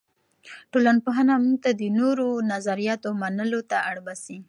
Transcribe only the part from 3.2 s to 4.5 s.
منلو ته اړ باسي.